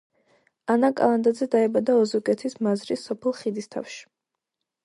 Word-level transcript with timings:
ანა 0.75 0.89
კალანდაძე 0.99 1.47
დაიბადა 1.55 1.97
ოზურგეთის 2.05 2.57
მაზრის 2.69 3.07
სოფელ 3.11 3.37
ხიდისთავში. 3.43 4.01